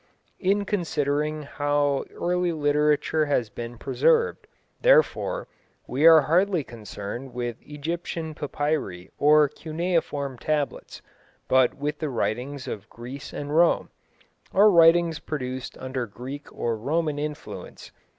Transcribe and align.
In 0.39 0.65
considering 0.65 1.43
how 1.43 2.05
early 2.15 2.51
literature 2.51 3.27
has 3.27 3.51
been 3.51 3.77
preserved, 3.77 4.47
therefore, 4.81 5.47
we 5.85 6.07
are 6.07 6.21
hardly 6.21 6.63
concerned 6.63 7.35
with 7.35 7.57
Egyptian 7.61 8.33
papyri 8.33 9.11
or 9.19 9.47
cuneiform 9.47 10.39
tablets, 10.39 11.03
but 11.47 11.75
with 11.75 11.99
the 11.99 12.09
writings 12.09 12.67
of 12.67 12.89
Greece 12.89 13.31
and 13.31 13.55
Rome, 13.55 13.91
or 14.51 14.71
writings 14.71 15.19
produced 15.19 15.77
under 15.77 16.07
Greek 16.07 16.51
or 16.51 16.75
Roman 16.77 17.19
influence. 17.19 17.91